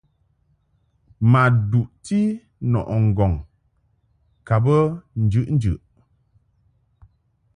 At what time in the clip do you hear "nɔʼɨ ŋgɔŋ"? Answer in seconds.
2.71-3.33